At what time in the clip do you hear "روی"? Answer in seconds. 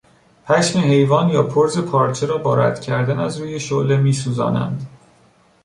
3.37-3.59